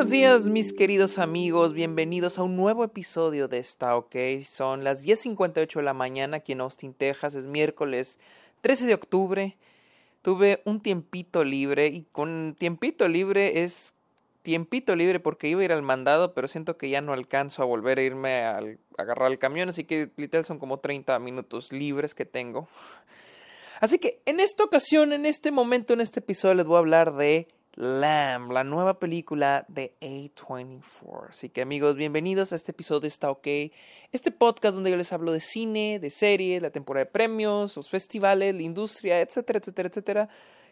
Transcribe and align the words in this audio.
buenos 0.00 0.12
días 0.12 0.44
mis 0.46 0.72
queridos 0.72 1.18
amigos, 1.18 1.74
bienvenidos 1.74 2.38
a 2.38 2.42
un 2.42 2.56
nuevo 2.56 2.84
episodio 2.84 3.48
de 3.48 3.58
Está 3.58 3.96
OK. 3.96 4.16
Son 4.48 4.82
las 4.82 5.04
10.58 5.04 5.74
de 5.74 5.82
la 5.82 5.92
mañana 5.92 6.38
aquí 6.38 6.52
en 6.52 6.62
Austin, 6.62 6.94
Texas, 6.94 7.34
es 7.34 7.46
miércoles 7.46 8.18
13 8.62 8.86
de 8.86 8.94
octubre. 8.94 9.58
Tuve 10.22 10.62
un 10.64 10.80
tiempito 10.80 11.44
libre 11.44 11.88
y 11.88 12.06
con 12.12 12.56
tiempito 12.58 13.08
libre 13.08 13.62
es 13.62 13.92
tiempito 14.40 14.96
libre 14.96 15.20
porque 15.20 15.48
iba 15.48 15.60
a 15.60 15.64
ir 15.64 15.72
al 15.72 15.82
mandado, 15.82 16.32
pero 16.32 16.48
siento 16.48 16.78
que 16.78 16.88
ya 16.88 17.02
no 17.02 17.12
alcanzo 17.12 17.62
a 17.62 17.66
volver 17.66 17.98
a 17.98 18.02
irme 18.02 18.42
a 18.44 18.58
agarrar 18.96 19.30
el 19.30 19.38
camión, 19.38 19.68
así 19.68 19.84
que 19.84 20.08
literal 20.16 20.46
son 20.46 20.58
como 20.58 20.78
30 20.78 21.18
minutos 21.18 21.72
libres 21.72 22.14
que 22.14 22.24
tengo. 22.24 22.70
Así 23.80 23.98
que 23.98 24.22
en 24.24 24.40
esta 24.40 24.64
ocasión, 24.64 25.12
en 25.12 25.26
este 25.26 25.50
momento, 25.50 25.92
en 25.92 26.00
este 26.00 26.20
episodio 26.20 26.54
les 26.54 26.64
voy 26.64 26.76
a 26.76 26.78
hablar 26.78 27.16
de 27.16 27.48
Lamb, 27.76 28.50
la 28.50 28.64
nueva 28.64 28.98
película 28.98 29.64
de 29.68 29.94
A24. 30.00 31.30
Así 31.30 31.48
que 31.48 31.62
amigos, 31.62 31.96
bienvenidos 31.96 32.52
a 32.52 32.56
este 32.56 32.72
episodio 32.72 33.00
de 33.00 33.08
Está 33.08 33.30
OK, 33.30 33.46
este 34.12 34.32
podcast 34.32 34.74
donde 34.74 34.90
yo 34.90 34.96
les 34.96 35.12
hablo 35.12 35.32
de 35.32 35.40
cine, 35.40 35.98
de 36.00 36.10
series, 36.10 36.60
la 36.62 36.70
temporada 36.70 37.04
de 37.04 37.10
premios, 37.10 37.76
los 37.76 37.88
festivales, 37.88 38.54
la 38.54 38.62
industria, 38.62 39.20
etcétera, 39.20 39.60
etcétera, 39.60 39.88
etcétera. 39.88 40.28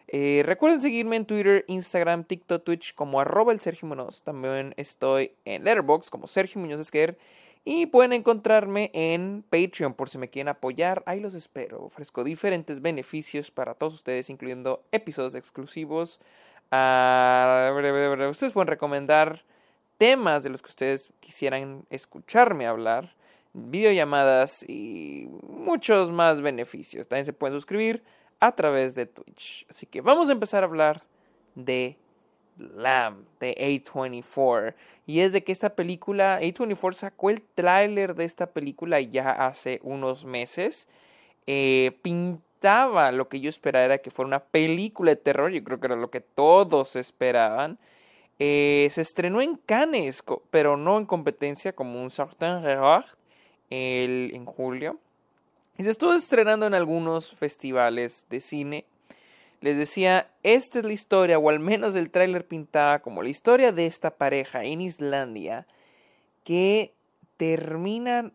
Eh, 0.09 0.43
recuerden 0.45 0.81
seguirme 0.81 1.15
en 1.15 1.25
Twitter, 1.25 1.63
Instagram, 1.67 2.25
TikTok, 2.25 2.63
Twitch 2.63 2.95
como 2.95 3.21
arroba 3.21 3.53
el 3.53 3.59
Sergio 3.61 3.87
Muñoz. 3.87 4.23
También 4.23 4.73
estoy 4.75 5.31
en 5.45 5.63
Letterboxd 5.63 6.09
como 6.09 6.27
Sergio 6.27 6.59
Muñoz 6.59 6.81
Esquer. 6.81 7.17
Y 7.65 7.87
pueden 7.87 8.13
encontrarme 8.13 8.89
en 8.93 9.43
Patreon 9.49 9.93
por 9.93 10.09
si 10.09 10.17
me 10.17 10.29
quieren 10.29 10.47
apoyar. 10.47 11.03
Ahí 11.05 11.19
los 11.19 11.35
espero. 11.35 11.83
Ofrezco 11.83 12.23
diferentes 12.23 12.81
beneficios 12.81 13.51
para 13.51 13.75
todos 13.75 13.93
ustedes, 13.93 14.29
incluyendo 14.29 14.83
episodios 14.91 15.35
exclusivos. 15.35 16.19
Ah, 16.71 17.71
ustedes 18.29 18.53
pueden 18.53 18.67
recomendar 18.67 19.43
temas 19.97 20.43
de 20.43 20.49
los 20.49 20.61
que 20.61 20.69
ustedes 20.69 21.11
quisieran 21.19 21.85
escucharme 21.89 22.67
hablar, 22.67 23.15
videollamadas 23.53 24.63
y 24.67 25.27
muchos 25.47 26.11
más 26.11 26.41
beneficios. 26.41 27.07
También 27.07 27.25
se 27.25 27.33
pueden 27.33 27.55
suscribir 27.55 28.03
a 28.39 28.53
través 28.53 28.95
de 28.95 29.05
Twitch. 29.05 29.65
Así 29.69 29.85
que 29.85 30.01
vamos 30.01 30.29
a 30.29 30.31
empezar 30.31 30.63
a 30.63 30.67
hablar 30.67 31.03
de 31.55 31.97
Lamb 32.57 33.25
de 33.39 33.55
A24. 33.55 34.75
Y 35.05 35.21
es 35.21 35.33
de 35.33 35.43
que 35.43 35.51
esta 35.51 35.75
película, 35.75 36.39
A24 36.39 36.93
sacó 36.93 37.29
el 37.29 37.41
tráiler 37.41 38.15
de 38.15 38.25
esta 38.25 38.47
película 38.47 39.01
ya 39.01 39.31
hace 39.31 39.79
unos 39.83 40.25
meses. 40.25 40.87
Eh, 41.47 41.97
lo 42.61 43.29
que 43.29 43.39
yo 43.39 43.49
esperaba 43.49 43.85
era 43.85 43.97
que 43.99 44.11
fuera 44.11 44.27
una 44.27 44.43
película 44.43 45.11
de 45.11 45.15
terror. 45.15 45.51
Yo 45.51 45.63
creo 45.63 45.79
que 45.79 45.87
era 45.87 45.95
lo 45.95 46.09
que 46.09 46.21
todos 46.21 46.95
esperaban. 46.95 47.77
Eh, 48.39 48.87
se 48.91 49.01
estrenó 49.01 49.41
en 49.41 49.55
Cannes, 49.55 50.23
pero 50.49 50.77
no 50.77 50.97
en 50.97 51.05
competencia 51.05 51.73
como 51.73 52.01
un 52.01 52.09
Certain 52.09 52.63
Regard 52.63 53.05
en 53.69 54.45
julio. 54.45 54.99
Y 55.77 55.83
se 55.83 55.91
estuvo 55.91 56.13
estrenando 56.13 56.67
en 56.67 56.73
algunos 56.73 57.33
festivales 57.33 58.25
de 58.29 58.41
cine. 58.41 58.85
Les 59.61 59.77
decía, 59.77 60.29
esta 60.43 60.79
es 60.79 60.85
la 60.85 60.93
historia, 60.93 61.37
o 61.37 61.49
al 61.49 61.59
menos 61.59 61.95
el 61.95 62.11
tráiler 62.11 62.47
pintaba 62.47 62.99
como 62.99 63.23
la 63.23 63.29
historia 63.29 63.71
de 63.71 63.85
esta 63.85 64.11
pareja 64.11 64.63
en 64.63 64.79
Islandia 64.79 65.67
que 66.45 66.93
terminan, 67.37 68.33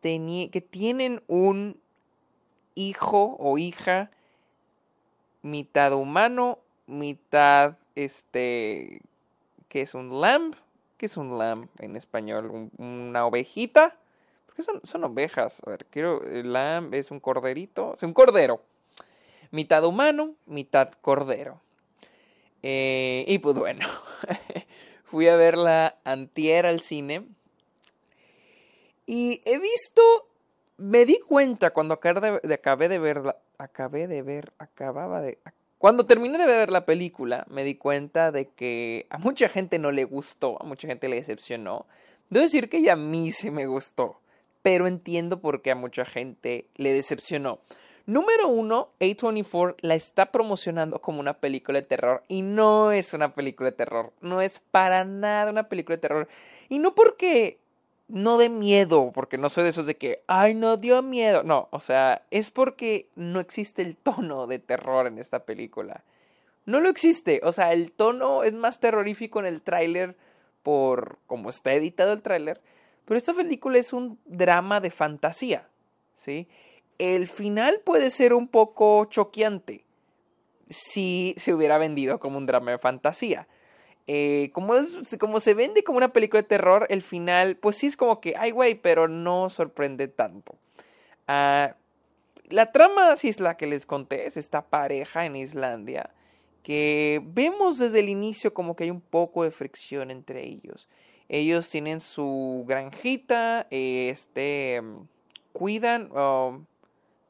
que 0.00 0.66
tienen 0.70 1.22
un 1.26 1.81
hijo 2.74 3.36
o 3.38 3.58
hija 3.58 4.10
mitad 5.42 5.92
humano, 5.92 6.58
mitad 6.86 7.76
este, 7.94 9.02
que 9.68 9.82
es 9.82 9.94
un 9.94 10.20
lamb, 10.20 10.54
que 10.96 11.06
es 11.06 11.16
un 11.16 11.38
lamb 11.38 11.68
en 11.78 11.96
español, 11.96 12.70
una 12.78 13.26
ovejita 13.26 13.96
porque 14.52 14.62
son, 14.64 14.82
son 14.84 15.04
ovejas. 15.04 15.62
A 15.66 15.70
ver, 15.70 15.86
quiero. 15.86 16.22
El 16.24 16.52
lamb 16.52 16.92
es 16.92 17.10
un 17.10 17.20
corderito. 17.20 17.94
Es 17.94 18.02
un 18.02 18.12
cordero. 18.12 18.60
Mitad 19.50 19.82
humano, 19.84 20.34
mitad 20.44 20.92
cordero. 21.00 21.58
Eh, 22.62 23.24
y 23.26 23.38
pues 23.38 23.56
bueno. 23.56 23.88
fui 25.04 25.26
a 25.28 25.36
verla 25.36 25.96
antier 26.04 26.66
al 26.66 26.82
cine. 26.82 27.26
Y 29.06 29.40
he 29.46 29.58
visto. 29.58 30.02
Me 30.82 31.04
di 31.04 31.18
cuenta 31.20 31.70
cuando 31.70 31.94
acabé 31.94 32.40
de, 32.42 32.54
acabé 32.54 32.88
de 32.88 32.98
verla. 32.98 33.36
Acabé 33.58 34.08
de 34.08 34.22
ver. 34.22 34.52
Acababa 34.58 35.20
de. 35.20 35.38
Cuando 35.78 36.06
terminé 36.06 36.38
de 36.38 36.46
ver 36.46 36.70
la 36.70 36.84
película, 36.84 37.46
me 37.48 37.64
di 37.64 37.76
cuenta 37.76 38.32
de 38.32 38.48
que 38.48 39.06
a 39.10 39.18
mucha 39.18 39.48
gente 39.48 39.78
no 39.78 39.92
le 39.92 40.04
gustó, 40.04 40.60
a 40.60 40.64
mucha 40.64 40.88
gente 40.88 41.08
le 41.08 41.16
decepcionó. 41.16 41.86
Debo 42.30 42.44
decir 42.44 42.68
que 42.68 42.82
ya 42.82 42.94
a 42.94 42.96
mí 42.96 43.32
sí 43.32 43.50
me 43.50 43.66
gustó 43.66 44.22
pero 44.62 44.86
entiendo 44.86 45.40
por 45.40 45.60
qué 45.60 45.72
a 45.72 45.76
mucha 45.76 46.04
gente 46.04 46.68
le 46.76 46.92
decepcionó. 46.92 47.58
Número 48.04 48.48
uno, 48.48 48.88
A24 48.98 49.76
la 49.80 49.94
está 49.94 50.32
promocionando 50.32 51.00
como 51.00 51.20
una 51.20 51.34
película 51.34 51.80
de 51.80 51.86
terror 51.86 52.24
y 52.26 52.42
no 52.42 52.90
es 52.90 53.12
una 53.12 53.32
película 53.32 53.70
de 53.70 53.76
terror, 53.76 54.12
no 54.20 54.40
es 54.40 54.58
para 54.58 55.04
nada 55.04 55.50
una 55.50 55.68
película 55.68 55.96
de 55.96 56.00
terror. 56.00 56.28
Y 56.68 56.78
no 56.78 56.94
porque 56.94 57.58
no 58.12 58.38
dé 58.38 58.48
miedo, 58.48 59.10
porque 59.12 59.38
no 59.38 59.50
soy 59.50 59.64
de 59.64 59.70
esos 59.70 59.86
de 59.86 59.96
que, 59.96 60.22
ay, 60.26 60.54
no 60.54 60.76
dio 60.76 61.02
miedo, 61.02 61.42
no, 61.42 61.68
o 61.72 61.80
sea, 61.80 62.24
es 62.30 62.50
porque 62.50 63.08
no 63.16 63.40
existe 63.40 63.82
el 63.82 63.96
tono 63.96 64.46
de 64.46 64.58
terror 64.58 65.06
en 65.06 65.18
esta 65.18 65.44
película. 65.44 66.04
No 66.64 66.80
lo 66.80 66.88
existe, 66.88 67.40
o 67.42 67.50
sea, 67.52 67.72
el 67.72 67.90
tono 67.90 68.44
es 68.44 68.52
más 68.52 68.78
terrorífico 68.78 69.40
en 69.40 69.46
el 69.46 69.62
tráiler 69.62 70.16
por 70.62 71.18
cómo 71.26 71.50
está 71.50 71.72
editado 71.72 72.12
el 72.12 72.22
tráiler 72.22 72.60
pero 73.04 73.18
esta 73.18 73.32
película 73.34 73.78
es 73.78 73.92
un 73.92 74.18
drama 74.24 74.80
de 74.80 74.90
fantasía, 74.90 75.68
¿sí? 76.16 76.48
El 76.98 77.26
final 77.28 77.80
puede 77.84 78.10
ser 78.10 78.32
un 78.32 78.48
poco 78.48 79.04
choqueante 79.06 79.84
si 80.68 81.34
se 81.36 81.52
hubiera 81.52 81.78
vendido 81.78 82.20
como 82.20 82.38
un 82.38 82.46
drama 82.46 82.70
de 82.70 82.78
fantasía. 82.78 83.48
Eh, 84.06 84.50
como, 84.52 84.74
como 85.18 85.40
se 85.40 85.54
vende 85.54 85.84
como 85.84 85.98
una 85.98 86.12
película 86.12 86.42
de 86.42 86.48
terror, 86.48 86.86
el 86.90 87.02
final, 87.02 87.56
pues 87.56 87.76
sí 87.76 87.86
es 87.86 87.96
como 87.96 88.20
que, 88.20 88.34
ay, 88.36 88.50
güey, 88.50 88.74
pero 88.74 89.08
no 89.08 89.48
sorprende 89.50 90.08
tanto. 90.08 90.56
Ah, 91.28 91.76
la 92.48 92.72
trama, 92.72 93.16
si 93.16 93.28
es 93.28 93.40
la 93.40 93.56
que 93.56 93.66
les 93.66 93.86
conté, 93.86 94.26
es 94.26 94.36
esta 94.36 94.62
pareja 94.62 95.24
en 95.24 95.36
Islandia 95.36 96.10
que 96.62 97.20
vemos 97.24 97.78
desde 97.78 98.00
el 98.00 98.08
inicio 98.08 98.54
como 98.54 98.76
que 98.76 98.84
hay 98.84 98.90
un 98.90 99.00
poco 99.00 99.44
de 99.44 99.50
fricción 99.50 100.10
entre 100.10 100.46
ellos. 100.46 100.88
Ellos 101.28 101.68
tienen 101.68 102.00
su 102.00 102.64
granjita, 102.68 103.66
este, 103.70 104.82
cuidan, 105.52 106.10
um, 106.12 106.66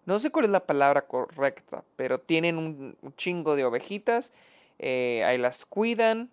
no 0.04 0.18
sé 0.18 0.30
cuál 0.30 0.46
es 0.46 0.50
la 0.50 0.66
palabra 0.66 1.02
correcta, 1.02 1.84
pero 1.96 2.18
tienen 2.18 2.58
un, 2.58 2.96
chingo 3.16 3.54
de 3.54 3.64
ovejitas, 3.64 4.32
eh, 4.78 5.22
ahí 5.24 5.38
las 5.38 5.64
cuidan, 5.64 6.30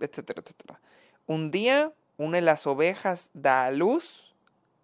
etcétera, 0.00 0.42
etcétera. 0.42 0.80
Un 1.26 1.50
día, 1.50 1.92
una 2.16 2.38
de 2.38 2.42
las 2.42 2.66
ovejas 2.66 3.30
da 3.34 3.66
a 3.66 3.70
luz 3.70 4.34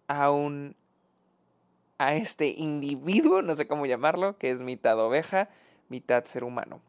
a 0.06 0.30
un 0.30 0.76
a 1.98 2.14
este 2.14 2.48
individuo, 2.48 3.42
no 3.42 3.56
sé 3.56 3.66
cómo 3.66 3.84
llamarlo, 3.84 4.38
que 4.38 4.50
es 4.50 4.58
mitad 4.58 4.98
oveja, 5.00 5.48
mitad 5.88 6.24
ser 6.24 6.44
humano. 6.44 6.80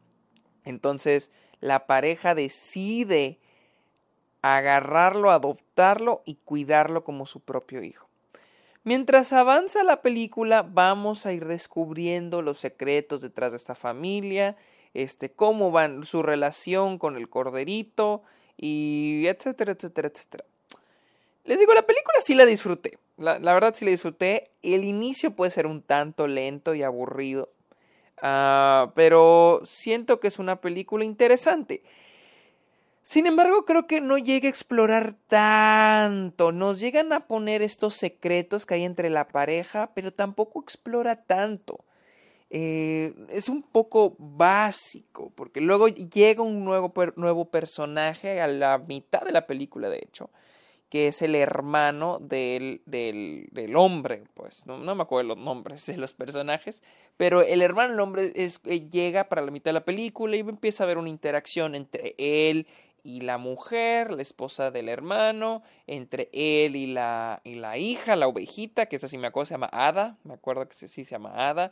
Entonces, 0.64 1.32
la 1.60 1.86
pareja 1.86 2.34
decide 2.34 3.38
agarrarlo, 4.42 5.30
adoptarlo 5.30 6.22
y 6.24 6.36
cuidarlo 6.36 7.02
como 7.04 7.26
su 7.26 7.40
propio 7.40 7.82
hijo. 7.82 8.08
Mientras 8.84 9.32
avanza 9.32 9.82
la 9.82 10.00
película, 10.00 10.62
vamos 10.62 11.26
a 11.26 11.32
ir 11.32 11.44
descubriendo 11.44 12.40
los 12.40 12.58
secretos 12.58 13.20
detrás 13.20 13.50
de 13.50 13.58
esta 13.58 13.74
familia, 13.74 14.56
este, 14.94 15.30
cómo 15.30 15.70
van 15.70 16.04
su 16.04 16.22
relación 16.22 16.98
con 16.98 17.16
el 17.16 17.28
corderito 17.28 18.22
y 18.56 19.26
etcétera, 19.26 19.72
etcétera, 19.72 20.08
etcétera. 20.08 20.44
Les 21.44 21.58
digo, 21.58 21.74
la 21.74 21.86
película 21.86 22.18
sí 22.22 22.34
la 22.34 22.44
disfruté. 22.44 22.98
La, 23.16 23.38
verdad 23.38 23.74
sí 23.74 23.84
la 23.84 23.90
disfruté. 23.90 24.50
El 24.62 24.84
inicio 24.84 25.34
puede 25.34 25.50
ser 25.50 25.66
un 25.66 25.82
tanto 25.82 26.26
lento 26.26 26.74
y 26.74 26.82
aburrido. 26.82 27.50
Ah, 28.22 28.92
pero 28.94 29.62
siento 29.64 30.20
que 30.20 30.28
es 30.28 30.38
una 30.38 30.60
película 30.60 31.04
interesante. 31.04 31.82
Sin 33.02 33.26
embargo, 33.26 33.64
creo 33.64 33.86
que 33.86 34.00
no 34.00 34.18
llega 34.18 34.46
a 34.46 34.50
explorar 34.50 35.16
tanto. 35.28 36.52
Nos 36.52 36.78
llegan 36.78 37.12
a 37.12 37.26
poner 37.26 37.62
estos 37.62 37.94
secretos 37.96 38.66
que 38.66 38.74
hay 38.74 38.84
entre 38.84 39.10
la 39.10 39.28
pareja, 39.28 39.90
pero 39.94 40.12
tampoco 40.12 40.60
explora 40.62 41.24
tanto. 41.24 41.84
Eh, 42.52 43.14
es 43.28 43.48
un 43.48 43.62
poco 43.62 44.16
básico, 44.18 45.30
porque 45.36 45.60
luego 45.60 45.86
llega 45.86 46.42
un 46.42 46.64
nuevo, 46.64 46.92
nuevo 47.14 47.44
personaje 47.44 48.40
a 48.40 48.48
la 48.48 48.78
mitad 48.78 49.22
de 49.22 49.30
la 49.30 49.46
película, 49.46 49.88
de 49.88 49.98
hecho, 49.98 50.30
que 50.88 51.06
es 51.06 51.22
el 51.22 51.36
hermano 51.36 52.18
del, 52.18 52.82
del, 52.86 53.48
del 53.52 53.76
hombre, 53.76 54.24
pues 54.34 54.66
no, 54.66 54.78
me 54.78 55.02
acuerdo 55.02 55.28
los 55.28 55.38
nombres 55.38 55.86
de 55.86 55.96
los 55.96 56.12
personajes, 56.12 56.82
pero 57.16 57.42
el 57.42 57.62
hermano 57.62 57.90
del 57.90 58.00
hombre 58.00 58.32
es, 58.34 58.60
eh, 58.64 58.88
llega 58.90 59.28
para 59.28 59.42
la 59.42 59.52
mitad 59.52 59.68
de 59.68 59.74
la 59.74 59.84
película 59.84 60.34
y 60.34 60.40
empieza 60.40 60.82
a 60.82 60.86
haber 60.86 60.98
una 60.98 61.08
interacción 61.08 61.76
entre 61.76 62.16
él 62.18 62.66
y 63.04 63.20
la 63.20 63.38
mujer, 63.38 64.10
la 64.10 64.22
esposa 64.22 64.72
del 64.72 64.88
hermano, 64.88 65.62
entre 65.86 66.28
él 66.32 66.74
y 66.74 66.88
la, 66.88 67.42
y 67.44 67.54
la 67.54 67.78
hija, 67.78 68.16
la 68.16 68.26
ovejita, 68.26 68.86
que 68.86 68.96
esa 68.96 69.06
sí 69.06 69.18
me 69.18 69.28
acuerdo 69.28 69.46
se 69.46 69.54
llama 69.54 69.70
Ada, 69.72 70.18
me 70.24 70.34
acuerdo 70.34 70.68
que 70.68 70.74
sí 70.74 70.88
se 70.88 71.04
llama 71.04 71.48
Ada. 71.48 71.70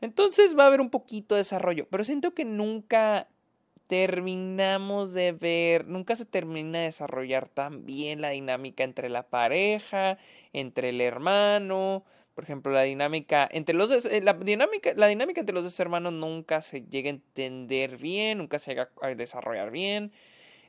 Entonces 0.00 0.56
va 0.56 0.64
a 0.64 0.66
haber 0.68 0.80
un 0.80 0.90
poquito 0.90 1.34
de 1.34 1.40
desarrollo, 1.40 1.88
pero 1.90 2.04
siento 2.04 2.34
que 2.34 2.44
nunca 2.44 3.28
terminamos 3.88 5.14
de 5.14 5.32
ver, 5.32 5.86
nunca 5.86 6.14
se 6.14 6.26
termina 6.26 6.80
de 6.80 6.84
desarrollar 6.86 7.48
tan 7.48 7.86
bien 7.86 8.20
la 8.20 8.30
dinámica 8.30 8.84
entre 8.84 9.08
la 9.08 9.28
pareja, 9.28 10.18
entre 10.52 10.90
el 10.90 11.00
hermano, 11.00 12.04
por 12.34 12.44
ejemplo, 12.44 12.70
la 12.70 12.82
dinámica 12.82 13.48
entre 13.50 13.74
los 13.74 13.90
eh, 14.06 14.20
la 14.20 14.34
dinámica 14.34 14.92
la 14.94 15.08
dinámica 15.08 15.40
entre 15.40 15.54
los 15.54 15.64
dos 15.64 15.80
hermanos 15.80 16.12
nunca 16.12 16.60
se 16.60 16.82
llega 16.82 17.08
a 17.08 17.14
entender 17.14 17.96
bien, 17.96 18.38
nunca 18.38 18.60
se 18.60 18.70
llega 18.70 18.90
a 19.02 19.08
desarrollar 19.08 19.72
bien. 19.72 20.12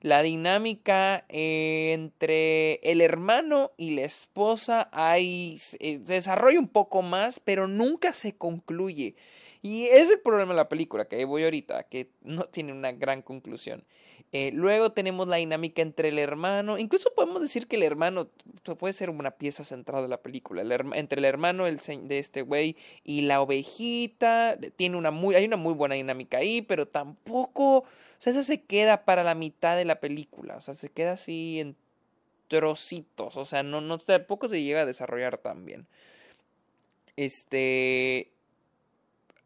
La 0.02 0.22
dinámica 0.22 1.26
entre 1.28 2.76
el 2.84 3.02
hermano 3.02 3.72
y 3.78 3.96
la 3.96 4.04
esposa 4.04 4.90
hay, 4.92 5.60
eh, 5.80 6.02
se 6.06 6.14
desarrolla 6.14 6.60
un 6.60 6.70
poco 6.70 7.02
más, 7.02 7.40
pero 7.40 7.68
nunca 7.68 8.14
se 8.14 8.36
concluye. 8.36 9.16
Y 9.62 9.86
es 9.88 10.10
el 10.10 10.20
problema 10.20 10.54
de 10.54 10.58
la 10.58 10.70
película, 10.70 11.06
que 11.10 11.26
voy 11.26 11.44
ahorita, 11.44 11.84
que 11.84 12.12
no 12.22 12.46
tiene 12.46 12.72
una 12.72 12.94
gran 12.94 13.22
conclusión. 13.22 13.84
Eh, 14.32 14.52
luego 14.54 14.92
tenemos 14.92 15.28
la 15.28 15.38
dinámica 15.38 15.82
entre 15.82 16.10
el 16.10 16.20
hermano, 16.20 16.78
incluso 16.78 17.12
podemos 17.16 17.42
decir 17.42 17.68
que 17.68 17.78
el 17.78 17.84
hermano 17.84 18.30
puede 18.78 18.94
ser 18.94 19.10
una 19.10 19.32
pieza 19.32 19.64
central 19.64 20.04
de 20.04 20.08
la 20.08 20.22
película, 20.22 20.62
entre 20.94 21.18
el 21.18 21.26
hermano 21.26 21.66
de 21.66 22.20
este 22.20 22.44
güey 22.44 22.76
y 23.04 23.22
la 23.22 23.42
ovejita, 23.42 24.56
tiene 24.76 24.98
una 24.98 25.10
muy, 25.10 25.34
hay 25.34 25.46
una 25.46 25.58
muy 25.58 25.74
buena 25.74 25.96
dinámica 25.96 26.38
ahí, 26.38 26.62
pero 26.62 26.88
tampoco, 26.88 27.86
o 28.20 28.22
sea, 28.22 28.34
esa 28.34 28.44
se 28.44 28.62
queda 28.62 29.06
para 29.06 29.24
la 29.24 29.34
mitad 29.34 29.78
de 29.78 29.86
la 29.86 30.02
película, 30.02 30.58
o 30.58 30.62
sea, 30.62 30.74
se 30.74 30.90
queda 30.90 31.14
así 31.14 31.62
en 31.62 31.78
trocitos, 32.50 33.38
o 33.38 33.46
sea, 33.46 33.64
no, 33.64 33.80
no 33.80 33.98
tampoco 33.98 34.50
se 34.50 34.62
llega 34.62 34.82
a 34.82 34.86
desarrollar 34.86 35.38
tan 35.38 35.64
bien. 35.66 35.88
Este, 37.16 38.32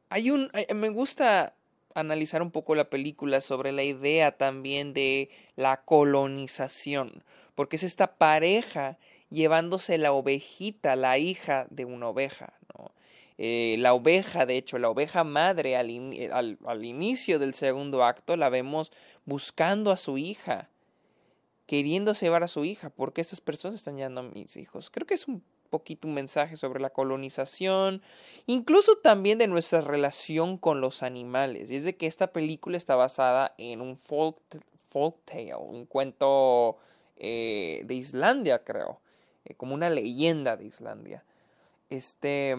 hay 0.10 0.32
un, 0.32 0.50
me 0.74 0.90
gusta 0.90 1.54
analizar 1.94 2.42
un 2.42 2.50
poco 2.50 2.74
la 2.74 2.90
película 2.90 3.42
sobre 3.42 3.72
la 3.72 3.84
idea 3.84 4.38
también 4.38 4.94
de 4.94 5.30
la 5.56 5.82
colonización, 5.82 7.24
porque 7.54 7.76
es 7.76 7.84
esta 7.84 8.16
pareja 8.16 8.98
llevándose 9.30 10.00
la 10.00 10.14
ovejita, 10.14 10.96
la 10.96 11.20
hija 11.20 11.68
de 11.70 11.86
una 11.86 12.08
oveja. 12.10 12.54
Eh, 13.46 13.76
la 13.78 13.94
oveja, 13.94 14.46
de 14.46 14.56
hecho, 14.56 14.78
la 14.78 14.90
oveja 14.90 15.26
madre 15.26 15.76
al, 15.76 15.90
al, 16.32 16.58
al, 16.66 16.86
inicio 16.86 17.40
del 17.40 17.54
segundo 17.54 18.06
acto 18.06 18.38
la 18.38 18.48
vemos 18.48 18.94
buscando 19.26 19.92
a 19.92 19.98
su 19.98 20.18
hija, 20.18 20.70
queriéndose 21.66 22.26
llevar 22.26 22.44
a 22.44 22.48
su 22.48 22.64
hija, 22.64 22.90
porque 22.90 23.20
estas 23.20 23.42
personas 23.42 23.76
están 23.76 23.98
llevando 23.98 24.22
a 24.22 24.24
mis 24.24 24.56
hijos. 24.56 24.90
Creo 24.90 25.06
que 25.06 25.16
es 25.16 25.28
un 25.28 25.44
poquito 25.70 26.08
un 26.08 26.14
mensaje 26.14 26.56
sobre 26.56 26.80
la 26.80 26.92
colonización, 26.92 28.02
incluso 28.46 28.96
también 29.00 29.40
de 29.40 29.48
nuestra 29.48 29.82
relación 29.82 30.58
con 30.58 30.80
los 30.80 31.04
animales. 31.04 31.70
Y 31.70 31.76
es 31.76 31.84
de 31.84 31.98
que 31.98 32.08
esta 32.08 32.28
película 32.28 32.78
está 32.78 32.96
basada 32.96 33.56
en 33.58 33.82
un 33.82 33.98
folk, 33.98 34.38
tale, 35.26 35.54
un 35.60 35.86
cuento 35.86 36.78
eh, 37.18 37.82
de 37.84 37.94
Islandia, 37.94 38.64
creo, 38.64 39.02
eh, 39.44 39.54
como 39.56 39.74
una 39.74 39.90
leyenda 39.90 40.56
de 40.56 40.64
Islandia. 40.64 41.26
Este. 41.90 42.56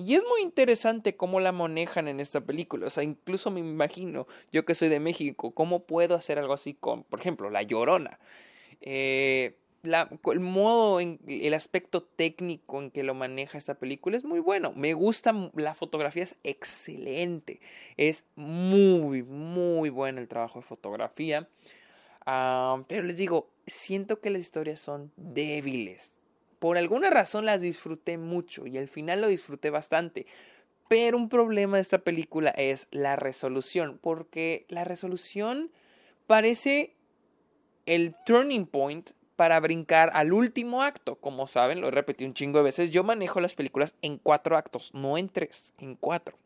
Y 0.00 0.14
es 0.14 0.22
muy 0.22 0.40
interesante 0.42 1.14
cómo 1.14 1.40
la 1.40 1.52
manejan 1.52 2.08
en 2.08 2.20
esta 2.20 2.40
película. 2.40 2.86
O 2.86 2.90
sea, 2.90 3.02
incluso 3.02 3.50
me 3.50 3.60
imagino, 3.60 4.26
yo 4.50 4.64
que 4.64 4.74
soy 4.74 4.88
de 4.88 4.98
México, 4.98 5.50
cómo 5.50 5.80
puedo 5.80 6.14
hacer 6.14 6.38
algo 6.38 6.54
así 6.54 6.74
con, 6.74 7.04
por 7.04 7.20
ejemplo, 7.20 7.50
La 7.50 7.62
Llorona. 7.62 8.18
Eh, 8.80 9.56
el 9.82 10.40
modo, 10.40 11.00
el 11.00 11.54
aspecto 11.54 12.02
técnico 12.02 12.80
en 12.80 12.90
que 12.90 13.02
lo 13.02 13.14
maneja 13.14 13.58
esta 13.58 13.74
película 13.74 14.16
es 14.16 14.24
muy 14.24 14.40
bueno. 14.40 14.72
Me 14.74 14.94
gusta, 14.94 15.34
la 15.54 15.74
fotografía 15.74 16.22
es 16.22 16.36
excelente. 16.44 17.60
Es 17.98 18.24
muy, 18.36 19.22
muy 19.22 19.90
bueno 19.90 20.20
el 20.20 20.28
trabajo 20.28 20.60
de 20.60 20.66
fotografía. 20.66 21.46
Ah, 22.24 22.82
pero 22.88 23.02
les 23.02 23.18
digo, 23.18 23.50
siento 23.66 24.20
que 24.20 24.30
las 24.30 24.40
historias 24.40 24.80
son 24.80 25.12
débiles. 25.16 26.19
Por 26.60 26.76
alguna 26.76 27.10
razón 27.10 27.46
las 27.46 27.62
disfruté 27.62 28.18
mucho 28.18 28.66
y 28.66 28.78
al 28.78 28.86
final 28.86 29.22
lo 29.22 29.28
disfruté 29.28 29.70
bastante. 29.70 30.26
Pero 30.88 31.16
un 31.16 31.28
problema 31.28 31.78
de 31.78 31.82
esta 31.82 31.98
película 31.98 32.50
es 32.50 32.86
la 32.90 33.16
resolución, 33.16 33.98
porque 34.00 34.66
la 34.68 34.84
resolución 34.84 35.70
parece 36.26 36.94
el 37.86 38.14
turning 38.26 38.66
point 38.66 39.10
para 39.36 39.58
brincar 39.58 40.10
al 40.12 40.34
último 40.34 40.82
acto. 40.82 41.16
Como 41.16 41.46
saben, 41.46 41.80
lo 41.80 41.88
he 41.88 41.92
repetido 41.92 42.28
un 42.28 42.34
chingo 42.34 42.58
de 42.58 42.64
veces, 42.64 42.90
yo 42.90 43.04
manejo 43.04 43.40
las 43.40 43.54
películas 43.54 43.94
en 44.02 44.18
cuatro 44.18 44.58
actos, 44.58 44.92
no 44.92 45.16
en 45.16 45.30
tres, 45.30 45.72
en 45.78 45.94
cuatro. 45.94 46.36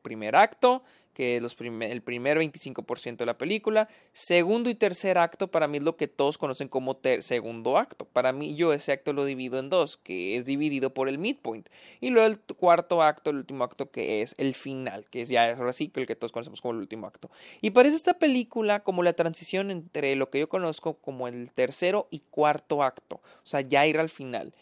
Primer 0.00 0.34
acto, 0.34 0.82
que 1.16 1.36
es 1.36 1.42
los 1.42 1.56
el 1.58 2.02
primer 2.02 2.38
25% 2.38 3.16
de 3.16 3.24
la 3.24 3.38
película. 3.38 3.88
Segundo 4.12 4.68
y 4.68 4.74
tercer 4.74 5.16
acto 5.16 5.50
para 5.50 5.66
mí 5.66 5.78
es 5.78 5.82
lo 5.82 5.96
que 5.96 6.08
todos 6.08 6.36
conocen 6.36 6.68
como 6.68 7.00
segundo 7.20 7.78
acto. 7.78 8.04
Para 8.04 8.32
mí 8.32 8.54
yo 8.54 8.74
ese 8.74 8.92
acto 8.92 9.14
lo 9.14 9.24
divido 9.24 9.58
en 9.58 9.70
dos, 9.70 9.96
que 9.96 10.36
es 10.36 10.44
dividido 10.44 10.92
por 10.92 11.08
el 11.08 11.16
midpoint. 11.16 11.70
Y 12.02 12.10
luego 12.10 12.28
el 12.28 12.38
cuarto 12.56 13.02
acto, 13.02 13.30
el 13.30 13.36
último 13.36 13.64
acto 13.64 13.90
que 13.90 14.20
es 14.20 14.34
el 14.36 14.54
final, 14.54 15.06
que 15.08 15.22
es 15.22 15.30
ya 15.30 15.52
ahora 15.52 15.72
sí 15.72 15.88
que 15.88 16.00
el 16.00 16.06
que 16.06 16.16
todos 16.16 16.32
conocemos 16.32 16.60
como 16.60 16.74
el 16.74 16.80
último 16.80 17.06
acto. 17.06 17.30
Y 17.62 17.70
parece 17.70 17.96
esta 17.96 18.18
película 18.18 18.80
como 18.80 19.02
la 19.02 19.14
transición 19.14 19.70
entre 19.70 20.16
lo 20.16 20.28
que 20.28 20.40
yo 20.40 20.50
conozco 20.50 20.98
como 20.98 21.28
el 21.28 21.50
tercero 21.50 22.08
y 22.10 22.18
cuarto 22.28 22.82
acto. 22.82 23.22
O 23.42 23.46
sea, 23.46 23.62
ya 23.62 23.86
ir 23.86 23.98
al 23.98 24.10
final 24.10 24.52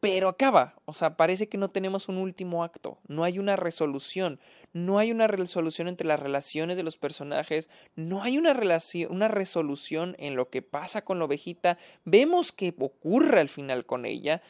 pero 0.00 0.28
acaba. 0.28 0.74
O 0.86 0.94
sea, 0.94 1.16
parece 1.16 1.48
que 1.48 1.58
no 1.58 1.70
tenemos 1.70 2.08
un 2.08 2.16
último 2.16 2.64
acto, 2.64 2.98
no 3.06 3.22
hay 3.22 3.38
una 3.38 3.56
resolución, 3.56 4.40
no 4.72 4.98
hay 4.98 5.12
una 5.12 5.26
resolución 5.26 5.88
entre 5.88 6.06
las 6.06 6.18
relaciones 6.18 6.76
de 6.76 6.82
los 6.82 6.96
personajes, 6.96 7.68
no 7.94 8.22
hay 8.22 8.38
una, 8.38 8.58
una 9.10 9.28
resolución 9.28 10.16
en 10.18 10.36
lo 10.36 10.48
que 10.48 10.62
pasa 10.62 11.02
con 11.02 11.18
la 11.18 11.26
ovejita, 11.26 11.78
vemos 12.04 12.50
que 12.50 12.74
ocurre 12.78 13.40
al 13.40 13.50
final 13.50 13.84
con 13.84 14.06
ella, 14.06 14.42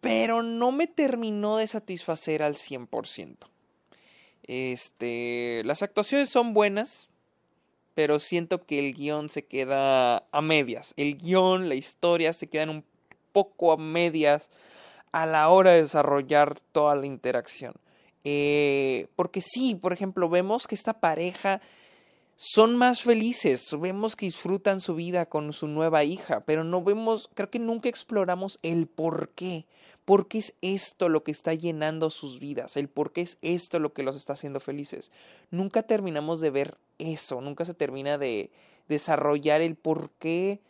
pero 0.00 0.42
no 0.42 0.70
me 0.70 0.86
terminó 0.86 1.56
de 1.56 1.66
satisfacer 1.66 2.42
al 2.42 2.54
100%. 2.54 3.36
Este, 4.44 5.62
las 5.64 5.82
actuaciones 5.82 6.28
son 6.28 6.54
buenas, 6.54 7.08
pero 7.94 8.20
siento 8.20 8.64
que 8.64 8.78
el 8.78 8.94
guion 8.94 9.28
se 9.28 9.44
queda 9.44 10.24
a 10.30 10.40
medias. 10.40 10.94
El 10.96 11.18
guion, 11.18 11.68
la 11.68 11.74
historia 11.74 12.32
se 12.32 12.46
quedan 12.46 12.70
un 12.70 12.84
poco 13.32 13.72
a 13.72 13.76
medias 13.76 14.50
a 15.12 15.26
la 15.26 15.48
hora 15.48 15.72
de 15.72 15.82
desarrollar 15.82 16.60
toda 16.72 16.94
la 16.96 17.06
interacción. 17.06 17.74
Eh, 18.24 19.08
porque 19.16 19.40
sí, 19.40 19.74
por 19.74 19.92
ejemplo, 19.92 20.28
vemos 20.28 20.66
que 20.66 20.74
esta 20.74 21.00
pareja 21.00 21.60
son 22.36 22.76
más 22.76 23.02
felices, 23.02 23.68
vemos 23.80 24.14
que 24.14 24.26
disfrutan 24.26 24.80
su 24.80 24.94
vida 24.94 25.26
con 25.26 25.52
su 25.52 25.66
nueva 25.66 26.04
hija, 26.04 26.44
pero 26.44 26.62
no 26.62 26.84
vemos, 26.84 27.30
creo 27.34 27.50
que 27.50 27.58
nunca 27.58 27.88
exploramos 27.88 28.58
el 28.62 28.86
por 28.86 29.30
qué. 29.30 29.66
¿Por 30.04 30.28
qué 30.28 30.38
es 30.38 30.54
esto 30.62 31.08
lo 31.08 31.22
que 31.22 31.32
está 31.32 31.52
llenando 31.52 32.10
sus 32.10 32.38
vidas? 32.38 32.76
¿El 32.76 32.88
por 32.88 33.12
qué 33.12 33.22
es 33.22 33.38
esto 33.42 33.78
lo 33.78 33.92
que 33.92 34.02
los 34.02 34.16
está 34.16 34.34
haciendo 34.34 34.60
felices? 34.60 35.10
Nunca 35.50 35.82
terminamos 35.82 36.40
de 36.40 36.50
ver 36.50 36.78
eso, 36.98 37.40
nunca 37.40 37.64
se 37.64 37.74
termina 37.74 38.16
de 38.16 38.50
desarrollar 38.88 39.60
el 39.60 39.74
por 39.74 40.10
qué 40.12 40.60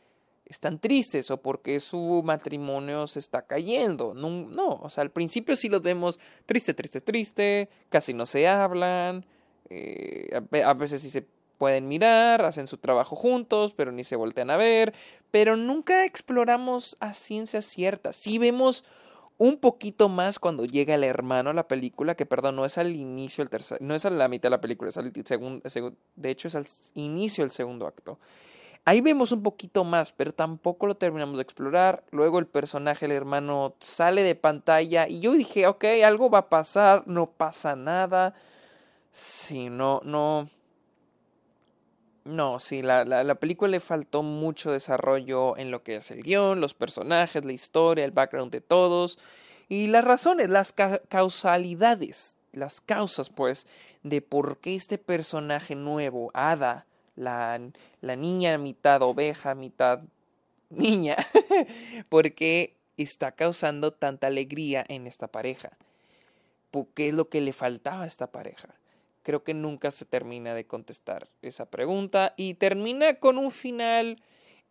están 0.48 0.78
tristes 0.78 1.30
o 1.30 1.40
porque 1.40 1.80
su 1.80 2.22
matrimonio 2.24 3.06
se 3.06 3.18
está 3.18 3.42
cayendo. 3.42 4.14
No, 4.14 4.30
no, 4.30 4.80
o 4.82 4.90
sea, 4.90 5.02
al 5.02 5.10
principio 5.10 5.56
sí 5.56 5.68
los 5.68 5.82
vemos 5.82 6.18
triste, 6.46 6.74
triste, 6.74 7.00
triste, 7.00 7.68
casi 7.88 8.14
no 8.14 8.26
se 8.26 8.48
hablan, 8.48 9.26
eh, 9.70 10.30
a 10.64 10.74
veces 10.74 11.02
sí 11.02 11.10
se 11.10 11.26
pueden 11.58 11.88
mirar, 11.88 12.44
hacen 12.44 12.66
su 12.66 12.78
trabajo 12.78 13.16
juntos, 13.16 13.74
pero 13.76 13.92
ni 13.92 14.04
se 14.04 14.16
voltean 14.16 14.50
a 14.50 14.56
ver, 14.56 14.94
pero 15.30 15.56
nunca 15.56 16.04
exploramos 16.04 16.96
a 17.00 17.12
ciencia 17.12 17.60
cierta. 17.62 18.12
Sí 18.12 18.38
vemos 18.38 18.84
un 19.36 19.58
poquito 19.58 20.08
más 20.08 20.38
cuando 20.38 20.64
llega 20.64 20.94
el 20.94 21.04
hermano 21.04 21.50
a 21.50 21.54
la 21.54 21.68
película, 21.68 22.14
que 22.14 22.26
perdón, 22.26 22.56
no 22.56 22.64
es 22.64 22.78
al 22.78 22.94
inicio, 22.94 23.42
el 23.42 23.50
tercer, 23.50 23.80
no 23.80 23.94
es 23.94 24.04
a 24.04 24.10
la 24.10 24.28
mitad 24.28 24.48
de 24.48 24.50
la 24.50 24.60
película, 24.60 24.90
es 24.90 24.96
al 24.96 25.12
segundo, 25.24 25.62
de 26.16 26.30
hecho 26.30 26.48
es 26.48 26.54
al 26.54 26.66
inicio 26.94 27.44
del 27.44 27.50
segundo 27.50 27.86
acto. 27.86 28.18
Ahí 28.88 29.02
vemos 29.02 29.32
un 29.32 29.42
poquito 29.42 29.84
más, 29.84 30.12
pero 30.12 30.32
tampoco 30.32 30.86
lo 30.86 30.96
terminamos 30.96 31.36
de 31.36 31.42
explorar. 31.42 32.04
Luego 32.10 32.38
el 32.38 32.46
personaje, 32.46 33.04
el 33.04 33.12
hermano, 33.12 33.74
sale 33.80 34.22
de 34.22 34.34
pantalla 34.34 35.06
y 35.06 35.20
yo 35.20 35.34
dije, 35.34 35.66
ok, 35.66 35.84
algo 36.02 36.30
va 36.30 36.38
a 36.38 36.48
pasar, 36.48 37.02
no 37.04 37.26
pasa 37.26 37.76
nada. 37.76 38.32
Sí, 39.12 39.68
no, 39.68 40.00
no. 40.04 40.48
No, 42.24 42.58
sí, 42.60 42.80
la, 42.80 43.04
la, 43.04 43.24
la 43.24 43.34
película 43.34 43.70
le 43.72 43.80
faltó 43.80 44.22
mucho 44.22 44.72
desarrollo 44.72 45.58
en 45.58 45.70
lo 45.70 45.82
que 45.82 45.96
es 45.96 46.10
el 46.10 46.22
guion, 46.22 46.62
los 46.62 46.72
personajes, 46.72 47.44
la 47.44 47.52
historia, 47.52 48.06
el 48.06 48.12
background 48.12 48.50
de 48.50 48.62
todos 48.62 49.18
y 49.68 49.88
las 49.88 50.02
razones, 50.02 50.48
las 50.48 50.72
causalidades, 50.72 52.36
las 52.52 52.80
causas, 52.80 53.28
pues, 53.28 53.66
de 54.02 54.22
por 54.22 54.56
qué 54.56 54.76
este 54.76 54.96
personaje 54.96 55.74
nuevo, 55.74 56.30
Ada, 56.32 56.86
la, 57.18 57.60
la 58.00 58.16
niña 58.16 58.56
mitad 58.58 59.02
oveja, 59.02 59.54
mitad 59.54 60.00
niña, 60.70 61.16
porque 62.08 62.76
está 62.96 63.32
causando 63.32 63.92
tanta 63.92 64.26
alegría 64.26 64.84
en 64.88 65.06
esta 65.06 65.26
pareja. 65.26 65.76
¿Qué 66.94 67.08
es 67.08 67.14
lo 67.14 67.28
que 67.28 67.40
le 67.40 67.52
faltaba 67.52 68.04
a 68.04 68.06
esta 68.06 68.30
pareja? 68.30 68.68
Creo 69.22 69.42
que 69.42 69.54
nunca 69.54 69.90
se 69.90 70.04
termina 70.04 70.54
de 70.54 70.66
contestar 70.66 71.28
esa 71.42 71.66
pregunta 71.66 72.34
y 72.36 72.54
termina 72.54 73.14
con 73.14 73.38
un 73.38 73.50
final 73.50 74.22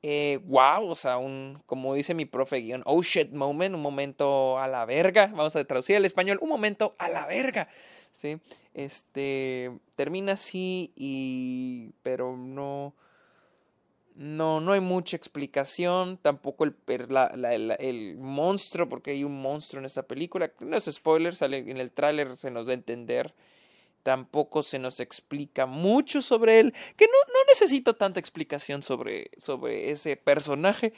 eh, 0.03 0.39
wow, 0.45 0.89
o 0.89 0.95
sea, 0.95 1.17
un, 1.17 1.61
como 1.65 1.95
dice 1.95 2.13
mi 2.13 2.25
profe 2.25 2.57
guion, 2.57 2.83
oh 2.85 3.01
shit 3.01 3.31
moment, 3.31 3.75
un 3.75 3.81
momento 3.81 4.59
a 4.59 4.67
la 4.67 4.85
verga, 4.85 5.27
vamos 5.27 5.55
a 5.55 5.63
traducir 5.65 5.95
al 5.95 6.05
español, 6.05 6.37
un 6.41 6.49
momento 6.49 6.95
a 6.99 7.09
la 7.09 7.25
verga, 7.25 7.67
¿sí? 8.17 8.39
Este, 8.73 9.71
termina 9.95 10.33
así 10.33 10.91
y, 10.95 11.91
pero 12.03 12.35
no, 12.35 12.93
no, 14.15 14.59
no 14.59 14.73
hay 14.73 14.79
mucha 14.79 15.15
explicación, 15.15 16.17
tampoco 16.17 16.63
el, 16.63 16.75
el 17.79 18.17
monstruo, 18.17 18.89
porque 18.89 19.11
hay 19.11 19.23
un 19.23 19.41
monstruo 19.41 19.79
en 19.79 19.85
esta 19.85 20.03
película, 20.03 20.51
no 20.59 20.75
es 20.75 20.85
spoiler, 20.85 21.35
sale 21.35 21.59
en 21.59 21.77
el 21.77 21.91
tráiler, 21.91 22.35
se 22.37 22.51
nos 22.51 22.65
da 22.65 22.71
a 22.71 22.75
entender, 22.75 23.33
tampoco 24.03 24.63
se 24.63 24.79
nos 24.79 24.99
explica 24.99 25.65
mucho 25.65 26.21
sobre 26.21 26.59
él, 26.59 26.73
que 26.95 27.05
no, 27.05 27.33
no 27.33 27.39
necesito 27.47 27.95
tanta 27.95 28.19
explicación 28.19 28.81
sobre, 28.81 29.31
sobre 29.37 29.91
ese 29.91 30.17
personaje. 30.17 30.93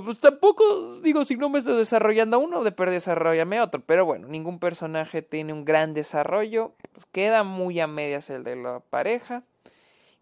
Pues 0.00 0.20
tampoco, 0.20 1.00
digo, 1.00 1.26
si 1.26 1.36
no 1.36 1.50
me 1.50 1.58
estoy 1.58 1.76
desarrollando 1.76 2.38
uno, 2.38 2.64
de 2.64 2.72
perder 2.72 2.94
desarrollame 2.94 3.60
otro. 3.60 3.82
Pero 3.84 4.06
bueno, 4.06 4.26
ningún 4.26 4.58
personaje 4.58 5.20
tiene 5.20 5.52
un 5.52 5.66
gran 5.66 5.92
desarrollo. 5.92 6.72
Pues 6.92 7.04
queda 7.12 7.42
muy 7.42 7.78
a 7.78 7.86
medias 7.86 8.30
el 8.30 8.42
de 8.42 8.56
la 8.56 8.80
pareja. 8.80 9.44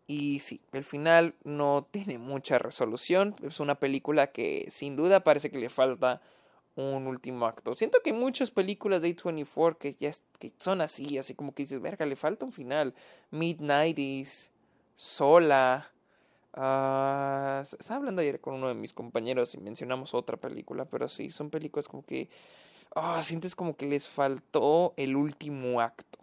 Y 0.09 0.41
sí, 0.41 0.61
el 0.73 0.83
final 0.83 1.37
no 1.45 1.87
tiene 1.93 2.19
mucha 2.19 2.59
resolución. 2.59 3.37
Es 3.45 3.61
una 3.61 3.77
película 3.77 4.33
que 4.33 4.67
sin 4.73 4.97
duda 4.97 5.23
parece 5.23 5.53
que 5.53 5.59
le 5.59 5.71
falta 5.71 6.21
un 6.75 7.07
último 7.07 7.47
acto. 7.47 7.77
Siento 7.77 8.01
que 8.03 8.13
muchas 8.13 8.51
películas 8.51 9.03
de 9.03 9.15
A24 9.15 9.79
que 9.79 9.95
ya 10.01 10.11
son 10.59 10.81
así, 10.81 11.17
así 11.17 11.35
como 11.35 11.55
que 11.55 11.63
dices, 11.63 11.81
verga, 11.81 12.07
le 12.07 12.17
falta 12.17 12.45
un 12.45 12.53
final. 12.53 12.93
Mid-90s, 13.31 14.51
Sola. 14.97 15.93
Uh, 16.57 17.63
estaba 17.63 17.99
hablando 17.99 18.23
ayer 18.23 18.41
con 18.41 18.55
uno 18.55 18.69
de 18.69 18.75
mis 18.75 18.93
compañeros 18.93 19.55
y 19.55 19.59
mencionamos 19.59 20.15
otra 20.15 20.37
película, 20.37 20.85
pero 20.85 21.09
sí, 21.09 21.31
son 21.31 21.51
películas 21.51 21.89
como 21.89 22.05
que. 22.05 22.29
Ah, 22.95 23.23
sientes 23.23 23.55
como 23.55 23.77
que 23.77 23.87
les 23.87 24.09
faltó 24.09 24.95
el 24.97 25.15
último 25.15 25.81
acto. 25.81 26.19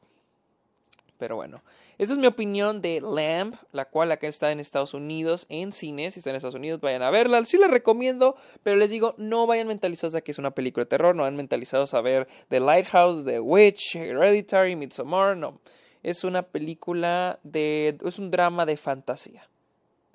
Pero 1.17 1.35
bueno, 1.35 1.63
esa 1.97 2.13
es 2.13 2.19
mi 2.19 2.27
opinión 2.27 2.81
de 2.81 3.01
Lamb, 3.01 3.55
la 3.71 3.85
cual 3.85 4.11
acá 4.11 4.27
está 4.27 4.51
en 4.51 4.59
Estados 4.59 4.93
Unidos 4.93 5.47
en 5.49 5.73
cines. 5.73 6.13
Si 6.13 6.19
están 6.19 6.31
en 6.31 6.37
Estados 6.37 6.55
Unidos, 6.55 6.79
vayan 6.79 7.01
a 7.01 7.09
verla. 7.09 7.43
Sí 7.45 7.57
la 7.57 7.67
recomiendo, 7.67 8.35
pero 8.63 8.75
les 8.75 8.89
digo, 8.89 9.15
no 9.17 9.47
vayan 9.47 9.67
mentalizados 9.67 10.13
a 10.13 10.21
que 10.21 10.31
es 10.31 10.37
una 10.37 10.51
película 10.51 10.83
de 10.83 10.89
terror. 10.89 11.15
No 11.15 11.23
vayan 11.23 11.37
mentalizados 11.37 11.93
a 11.93 12.01
ver 12.01 12.27
The 12.49 12.59
Lighthouse, 12.59 13.25
The 13.25 13.39
Witch, 13.39 13.95
Hereditary, 13.95 14.75
Midsommar. 14.75 15.37
No. 15.37 15.59
Es 16.03 16.23
una 16.23 16.43
película 16.43 17.39
de. 17.43 17.97
Es 18.05 18.19
un 18.19 18.29
drama 18.29 18.65
de 18.65 18.77
fantasía. 18.77 19.49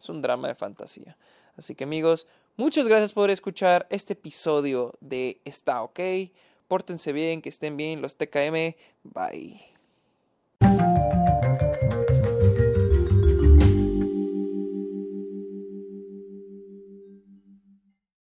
Es 0.02 0.08
un 0.08 0.20
drama 0.20 0.48
de 0.48 0.54
fantasía. 0.56 1.16
Así 1.56 1.74
que 1.74 1.84
amigos, 1.84 2.26
muchas 2.56 2.88
gracias 2.88 3.12
por 3.12 3.30
escuchar 3.30 3.86
este 3.88 4.14
episodio 4.14 4.94
de 5.00 5.40
Está 5.44 5.82
OK. 5.82 6.00
Pórtense 6.66 7.12
bien, 7.12 7.40
que 7.40 7.48
estén 7.48 7.76
bien 7.76 8.02
los 8.02 8.16
TKM. 8.16 8.74
Bye. 9.04 9.62